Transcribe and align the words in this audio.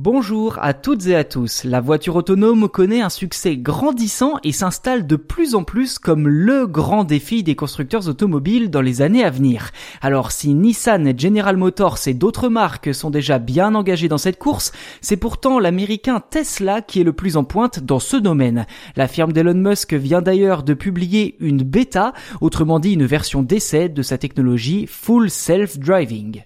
Bonjour 0.00 0.60
à 0.62 0.74
toutes 0.74 1.08
et 1.08 1.16
à 1.16 1.24
tous. 1.24 1.64
La 1.64 1.80
voiture 1.80 2.14
autonome 2.14 2.68
connaît 2.68 3.00
un 3.00 3.08
succès 3.08 3.56
grandissant 3.56 4.34
et 4.44 4.52
s'installe 4.52 5.08
de 5.08 5.16
plus 5.16 5.56
en 5.56 5.64
plus 5.64 5.98
comme 5.98 6.28
le 6.28 6.68
grand 6.68 7.02
défi 7.02 7.42
des 7.42 7.56
constructeurs 7.56 8.06
automobiles 8.08 8.70
dans 8.70 8.80
les 8.80 9.02
années 9.02 9.24
à 9.24 9.30
venir. 9.30 9.72
Alors 10.00 10.30
si 10.30 10.54
Nissan, 10.54 11.18
General 11.18 11.56
Motors 11.56 11.98
et 12.06 12.14
d'autres 12.14 12.48
marques 12.48 12.94
sont 12.94 13.10
déjà 13.10 13.40
bien 13.40 13.74
engagés 13.74 14.06
dans 14.06 14.18
cette 14.18 14.38
course, 14.38 14.70
c'est 15.00 15.16
pourtant 15.16 15.58
l'américain 15.58 16.22
Tesla 16.30 16.80
qui 16.80 17.00
est 17.00 17.04
le 17.04 17.12
plus 17.12 17.36
en 17.36 17.42
pointe 17.42 17.80
dans 17.80 17.98
ce 17.98 18.16
domaine. 18.16 18.66
La 18.94 19.08
firme 19.08 19.32
d'Elon 19.32 19.54
Musk 19.54 19.94
vient 19.94 20.22
d'ailleurs 20.22 20.62
de 20.62 20.74
publier 20.74 21.34
une 21.40 21.64
bêta, 21.64 22.12
autrement 22.40 22.78
dit 22.78 22.92
une 22.92 23.04
version 23.04 23.42
d'essai 23.42 23.88
de 23.88 24.02
sa 24.02 24.16
technologie 24.16 24.86
Full 24.86 25.28
Self 25.28 25.76
Driving. 25.76 26.44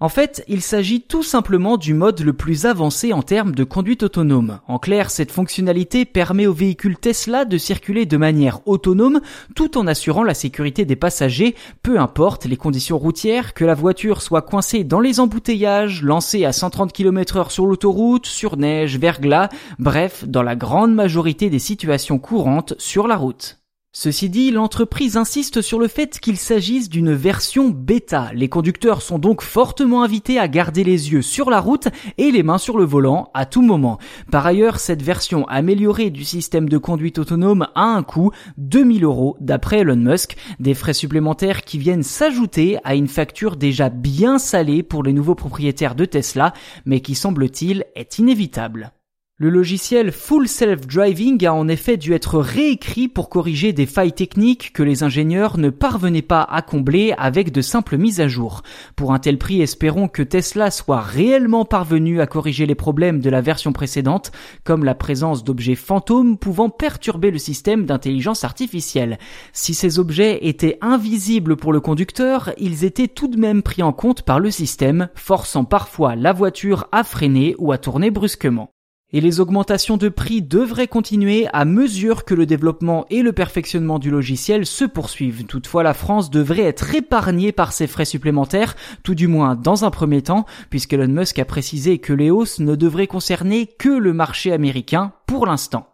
En 0.00 0.08
fait, 0.08 0.44
il 0.46 0.62
s'agit 0.62 1.00
tout 1.00 1.24
simplement 1.24 1.76
du 1.76 1.92
mode 1.92 2.20
le 2.20 2.32
plus 2.32 2.66
avancé 2.66 3.12
en 3.12 3.22
termes 3.22 3.52
de 3.52 3.64
conduite 3.64 4.04
autonome. 4.04 4.60
En 4.68 4.78
clair, 4.78 5.10
cette 5.10 5.32
fonctionnalité 5.32 6.04
permet 6.04 6.46
aux 6.46 6.52
véhicules 6.52 6.96
Tesla 6.96 7.44
de 7.44 7.58
circuler 7.58 8.06
de 8.06 8.16
manière 8.16 8.60
autonome 8.68 9.20
tout 9.56 9.76
en 9.76 9.88
assurant 9.88 10.22
la 10.22 10.34
sécurité 10.34 10.84
des 10.84 10.94
passagers, 10.94 11.56
peu 11.82 11.98
importe 11.98 12.44
les 12.44 12.56
conditions 12.56 12.96
routières, 12.96 13.54
que 13.54 13.64
la 13.64 13.74
voiture 13.74 14.22
soit 14.22 14.42
coincée 14.42 14.84
dans 14.84 15.00
les 15.00 15.18
embouteillages, 15.18 16.04
lancée 16.04 16.44
à 16.44 16.52
130 16.52 16.92
km 16.92 17.36
heure 17.36 17.50
sur 17.50 17.66
l'autoroute, 17.66 18.26
sur 18.26 18.56
neige, 18.56 18.98
verglas, 18.98 19.48
bref, 19.80 20.24
dans 20.28 20.44
la 20.44 20.54
grande 20.54 20.94
majorité 20.94 21.50
des 21.50 21.58
situations 21.58 22.20
courantes 22.20 22.74
sur 22.78 23.08
la 23.08 23.16
route. 23.16 23.58
Ceci 23.92 24.28
dit, 24.28 24.50
l'entreprise 24.50 25.16
insiste 25.16 25.62
sur 25.62 25.78
le 25.78 25.88
fait 25.88 26.20
qu'il 26.20 26.36
s'agisse 26.36 26.90
d'une 26.90 27.14
version 27.14 27.70
bêta. 27.70 28.30
Les 28.34 28.50
conducteurs 28.50 29.00
sont 29.00 29.18
donc 29.18 29.40
fortement 29.40 30.02
invités 30.02 30.38
à 30.38 30.46
garder 30.46 30.84
les 30.84 31.10
yeux 31.10 31.22
sur 31.22 31.48
la 31.48 31.58
route 31.58 31.88
et 32.18 32.30
les 32.30 32.42
mains 32.42 32.58
sur 32.58 32.76
le 32.76 32.84
volant 32.84 33.30
à 33.32 33.46
tout 33.46 33.62
moment. 33.62 33.98
Par 34.30 34.46
ailleurs, 34.46 34.78
cette 34.78 35.00
version 35.00 35.48
améliorée 35.48 36.10
du 36.10 36.22
système 36.22 36.68
de 36.68 36.76
conduite 36.76 37.18
autonome 37.18 37.66
a 37.74 37.84
un 37.84 38.02
coût 38.02 38.30
2000 38.58 39.04
euros 39.04 39.38
d'après 39.40 39.78
Elon 39.78 39.96
Musk, 39.96 40.36
des 40.60 40.74
frais 40.74 40.92
supplémentaires 40.92 41.62
qui 41.62 41.78
viennent 41.78 42.02
s'ajouter 42.02 42.76
à 42.84 42.94
une 42.94 43.08
facture 43.08 43.56
déjà 43.56 43.88
bien 43.88 44.38
salée 44.38 44.82
pour 44.82 45.02
les 45.02 45.14
nouveaux 45.14 45.34
propriétaires 45.34 45.94
de 45.94 46.04
Tesla, 46.04 46.52
mais 46.84 47.00
qui 47.00 47.14
semble-t-il 47.14 47.86
est 47.96 48.18
inévitable. 48.18 48.92
Le 49.40 49.50
logiciel 49.50 50.10
Full 50.10 50.48
Self 50.48 50.88
Driving 50.88 51.46
a 51.46 51.54
en 51.54 51.68
effet 51.68 51.96
dû 51.96 52.12
être 52.12 52.40
réécrit 52.40 53.06
pour 53.06 53.28
corriger 53.28 53.72
des 53.72 53.86
failles 53.86 54.12
techniques 54.12 54.72
que 54.72 54.82
les 54.82 55.04
ingénieurs 55.04 55.58
ne 55.58 55.70
parvenaient 55.70 56.22
pas 56.22 56.42
à 56.42 56.60
combler 56.60 57.14
avec 57.16 57.52
de 57.52 57.60
simples 57.60 57.98
mises 57.98 58.20
à 58.20 58.26
jour. 58.26 58.62
Pour 58.96 59.12
un 59.12 59.20
tel 59.20 59.38
prix, 59.38 59.62
espérons 59.62 60.08
que 60.08 60.24
Tesla 60.24 60.72
soit 60.72 60.98
réellement 60.98 61.64
parvenu 61.64 62.20
à 62.20 62.26
corriger 62.26 62.66
les 62.66 62.74
problèmes 62.74 63.20
de 63.20 63.30
la 63.30 63.40
version 63.40 63.72
précédente, 63.72 64.32
comme 64.64 64.84
la 64.84 64.96
présence 64.96 65.44
d'objets 65.44 65.76
fantômes 65.76 66.36
pouvant 66.36 66.68
perturber 66.68 67.30
le 67.30 67.38
système 67.38 67.86
d'intelligence 67.86 68.42
artificielle. 68.42 69.20
Si 69.52 69.72
ces 69.72 70.00
objets 70.00 70.48
étaient 70.48 70.78
invisibles 70.80 71.54
pour 71.54 71.72
le 71.72 71.78
conducteur, 71.78 72.50
ils 72.58 72.84
étaient 72.84 73.06
tout 73.06 73.28
de 73.28 73.38
même 73.38 73.62
pris 73.62 73.84
en 73.84 73.92
compte 73.92 74.22
par 74.22 74.40
le 74.40 74.50
système, 74.50 75.10
forçant 75.14 75.64
parfois 75.64 76.16
la 76.16 76.32
voiture 76.32 76.88
à 76.90 77.04
freiner 77.04 77.54
ou 77.58 77.70
à 77.70 77.78
tourner 77.78 78.10
brusquement. 78.10 78.72
Et 79.14 79.22
les 79.22 79.40
augmentations 79.40 79.96
de 79.96 80.10
prix 80.10 80.42
devraient 80.42 80.86
continuer 80.86 81.46
à 81.54 81.64
mesure 81.64 82.26
que 82.26 82.34
le 82.34 82.44
développement 82.44 83.06
et 83.08 83.22
le 83.22 83.32
perfectionnement 83.32 83.98
du 83.98 84.10
logiciel 84.10 84.66
se 84.66 84.84
poursuivent. 84.84 85.46
Toutefois, 85.46 85.82
la 85.82 85.94
France 85.94 86.28
devrait 86.28 86.64
être 86.64 86.94
épargnée 86.94 87.52
par 87.52 87.72
ces 87.72 87.86
frais 87.86 88.04
supplémentaires, 88.04 88.76
tout 89.02 89.14
du 89.14 89.26
moins 89.26 89.56
dans 89.56 89.86
un 89.86 89.90
premier 89.90 90.20
temps, 90.20 90.44
puisque 90.68 90.92
Elon 90.92 91.08
Musk 91.08 91.38
a 91.38 91.46
précisé 91.46 91.96
que 91.98 92.12
les 92.12 92.30
hausses 92.30 92.58
ne 92.58 92.74
devraient 92.74 93.06
concerner 93.06 93.66
que 93.66 93.88
le 93.88 94.12
marché 94.12 94.52
américain 94.52 95.12
pour 95.26 95.46
l'instant. 95.46 95.86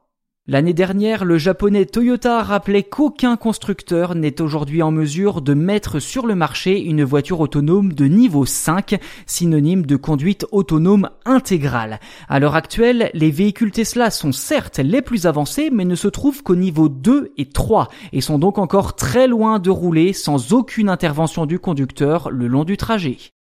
L'année 0.47 0.75
dernière, 0.75 1.25
le 1.25 1.39
japonais 1.39 1.87
Toyota 1.87 2.43
rappelait 2.43 2.83
qu'aucun 2.83 3.39
constructeur 3.39 4.15
n'est 4.15 4.43
aujourd'hui 4.43 4.83
en 4.83 4.91
mesure 4.91 5.41
de 5.41 5.55
mettre 5.55 6.01
sur 6.01 6.27
le 6.27 6.35
marché 6.35 6.79
une 6.83 7.03
voiture 7.03 7.41
autonome 7.41 7.95
de 7.95 8.05
niveau 8.05 8.45
5, 8.45 9.01
synonyme 9.25 9.87
de 9.87 9.97
conduite 9.97 10.45
autonome 10.53 11.09
intégrale. 11.25 11.99
À 12.29 12.41
l'heure 12.41 12.57
actuelle, 12.57 13.11
les 13.15 13.31
véhicules 13.31 13.71
Tesla 13.71 14.11
sont 14.11 14.33
certes 14.33 14.81
les 14.81 15.01
plus 15.01 15.25
avancés, 15.25 15.71
mais 15.73 15.87
ne 15.87 15.95
se 15.95 16.09
trouvent 16.09 16.43
qu'au 16.43 16.57
niveau 16.57 16.91
2 16.91 17.33
et 17.39 17.49
3, 17.49 17.89
et 18.13 18.21
sont 18.21 18.39
donc 18.39 18.59
encore 18.59 18.97
très 18.97 19.27
loin 19.27 19.59
de 19.59 19.71
rouler 19.71 20.13
sans 20.13 20.53
aucune 20.53 20.91
intervention 20.91 21.47
du 21.47 21.59
conducteur 21.59 22.31
le 22.31 22.49
long 22.49 22.65
du 22.65 22.77
trajet. 22.77 23.17